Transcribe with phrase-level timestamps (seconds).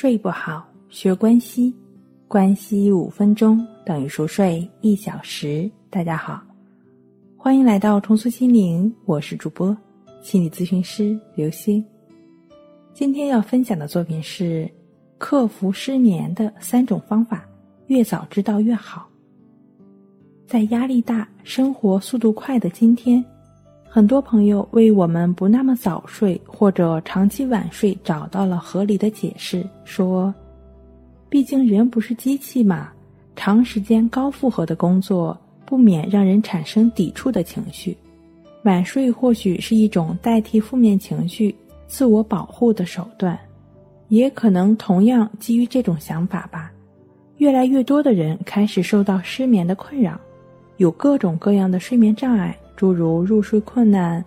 [0.00, 1.74] 睡不好，学关西，
[2.26, 5.70] 关西五分钟等于熟睡一小时。
[5.90, 6.42] 大家好，
[7.36, 9.76] 欢迎来到重塑心灵，我是主播
[10.22, 11.84] 心理咨询师刘星。
[12.94, 14.66] 今天要分享的作品是
[15.18, 17.46] 克服失眠的三种方法，
[17.88, 19.06] 越早知道越好。
[20.46, 23.22] 在压力大、生活速度快的今天。
[23.92, 30.32] 很多朋友为我们不那么早睡或者长期晚睡找到了合理的解释，说
[31.28, 32.92] ：“毕竟人不是机器嘛，
[33.34, 37.96] 长时间高负荷的工作不免让人产生抵触的情绪。
[38.62, 41.52] 晚睡或许是一种代替负面情绪、
[41.88, 43.36] 自我保护的手段，
[44.06, 46.70] 也可能同样基于这种想法吧。
[47.38, 50.16] 越来越多的人开始受到失眠的困扰，
[50.76, 54.24] 有各种各样的睡眠障碍。”诸如入睡困难、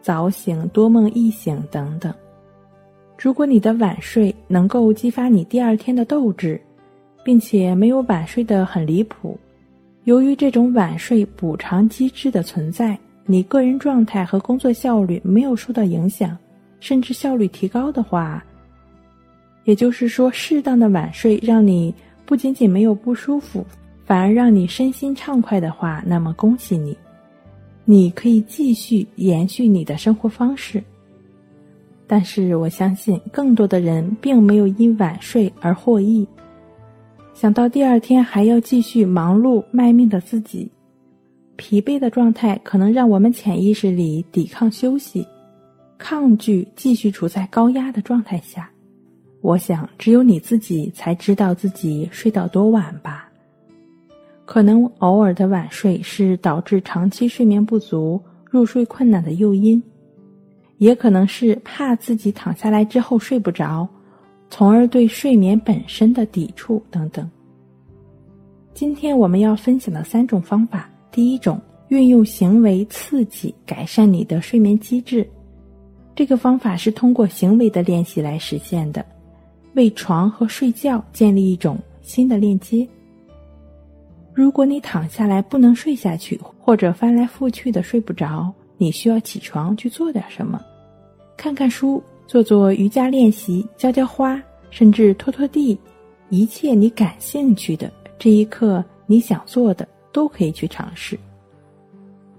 [0.00, 2.12] 早醒、多梦易醒等等。
[3.16, 6.60] 如果你的晚睡能够激发你第二天的斗志，
[7.22, 9.38] 并且没有晚睡的很离谱，
[10.02, 16.36] 由于这种晚睡补偿机制的存在，你个人状态和工作效率没有受到影响，
[16.80, 18.44] 甚至效率提高的话，
[19.62, 21.94] 也就是说，适当的晚睡让你
[22.26, 23.64] 不仅仅没有不舒服，
[24.04, 26.98] 反而让你身心畅快的话，那么恭喜你。
[27.84, 30.82] 你可以继续延续你的生活方式，
[32.06, 36.26] 但是我相信更多的人并没有因晚睡而获益。
[37.34, 40.70] 想到第二天还要继续忙碌卖命的自己，
[41.56, 45.26] 疲惫的状态可能让我们潜意识里抵抗休息，
[45.98, 48.70] 抗拒继续处在高压的状态下。
[49.40, 53.31] 我想，只有你自己才知道自己睡到多晚吧。
[54.44, 59.82] 可能偶尔的晚睡是导致长期睡眠不足、入睡困难的诱因，
[60.78, 63.88] 也可能是怕自己躺下来之后睡不着，
[64.50, 67.28] 从而对睡眠本身的抵触等等。
[68.74, 75.26] 今天我们要分享的三种方法，第一种，运用行为刺激改善你的睡眠机制，
[76.14, 79.04] 这个方法是通过行为的练习来实现的，
[79.74, 82.86] 为床和睡觉建立一种新的链接。
[84.34, 90.58] 如果你躺下来不能睡下去，或者翻来覆去的睡不着，你需要起床去做点什么，
[91.36, 95.78] 看看书，做做瑜伽练习，浇浇花，甚至拖拖地，
[96.30, 101.18] 一切你感兴趣的，这一刻你想做的都可以去尝试。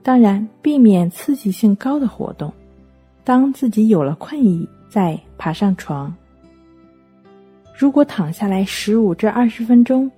[0.01, 2.51] 当然，避免刺激性高的活动。
[3.23, 6.13] 当自己有了困意，再爬上床。
[7.77, 10.09] 如果躺下来十五至二十分钟。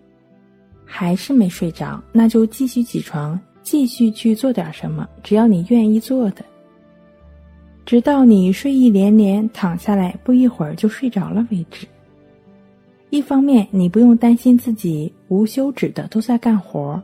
[0.85, 6.45] 还是没睡着，那就继续起床，继续去做点什么，只要你愿意做的，
[7.85, 11.85] 直到你睡意连连，躺下来不一会儿就睡着了为止。
[13.09, 17.01] 一方面，你不用担心自己无休止的都在干活，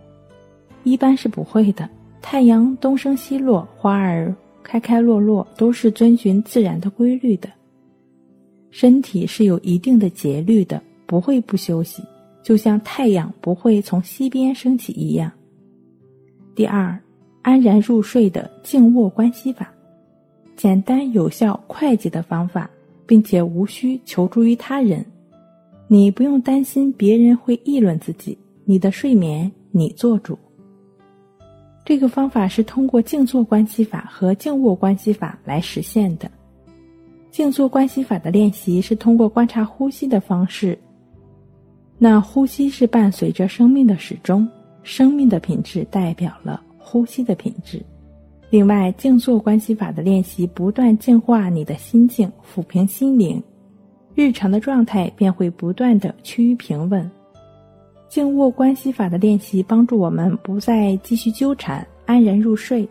[0.84, 1.90] 一般是不会的。
[2.22, 7.50] 太阳东升西落，花儿开开落落，都是遵循自然的规律的。
[8.70, 12.04] 身体是有一定的节律的，不会不休息。
[12.44, 15.32] 就像太阳不会从西边升起一样。
[16.56, 17.00] 第二，
[17.42, 19.72] 安然入睡的静卧关系法，
[20.56, 22.70] 简单有效、快捷的方法，
[23.06, 25.06] 并且无需求助于他人，
[25.88, 30.38] 你不用担心别人会议论自己，你的睡眠你做主。
[31.84, 36.30] 这个方法是通过静坐关系法和静卧关系法来实现的。
[37.32, 40.78] 静坐关系法的练习是通过观察呼吸的方式。
[42.04, 44.50] 那呼吸是伴随着生命的始终，
[44.82, 47.80] 生命的品质代表了呼吸的品质。
[48.50, 53.40] 另外，静坐关系法的练习不断净化你的心境，抚平心灵，
[54.16, 57.08] 日常的状态便会不断的趋于平稳。
[58.10, 62.90] 静卧关系法的练习帮助我们不再继续纠缠，安然入睡。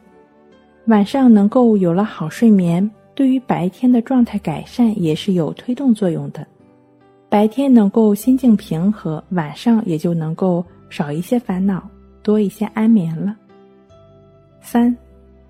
[0.87, 6.47] 晚上能够有了好睡眠，对于白天的状态改善也是有推动作用的。
[7.30, 11.88] 白天能够心境平和，晚上也就能够少一些烦恼，
[12.24, 13.36] 多一些安眠了。
[14.60, 14.94] 三，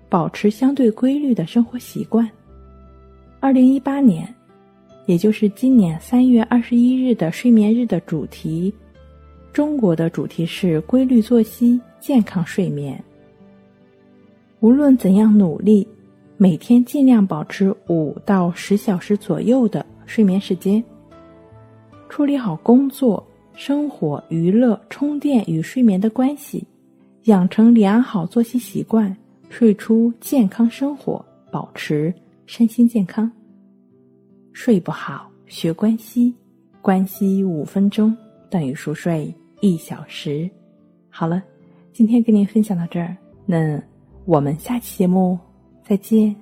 [0.07, 2.29] 保持相对规律的生活习惯。
[3.39, 4.31] 二零一八年，
[5.07, 8.71] 也就是今年三月二十一日的睡眠日的主题，
[9.51, 13.03] 中国的主题是规律作息、健康睡眠。
[14.59, 15.87] 无论怎样努力，
[16.37, 20.81] 每天尽量保持五到十小时左右的睡眠时间。
[22.11, 26.61] 处理好工作、生活、娱乐、充电与睡眠的关系，
[27.23, 29.15] 养成良好作息习惯，
[29.47, 32.13] 睡出健康生活，保持
[32.45, 33.31] 身心健康。
[34.51, 36.35] 睡不好，学关西，
[36.81, 38.13] 关系五分钟
[38.49, 40.51] 等于熟睡一小时。
[41.09, 41.41] 好了，
[41.93, 43.15] 今天跟您分享到这儿，
[43.45, 43.81] 那
[44.25, 45.39] 我们下期节目
[45.81, 46.35] 再见。